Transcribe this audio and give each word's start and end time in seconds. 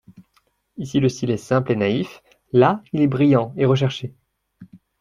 Ici, 0.77 0.99
le 0.99 1.09
style 1.09 1.29
est 1.29 1.37
simple 1.37 1.73
et 1.73 1.75
naïf; 1.75 2.23
là, 2.53 2.81
il 2.91 3.01
est 3.01 3.07
brillant 3.07 3.53
et 3.55 3.65
recherché. 3.65 4.15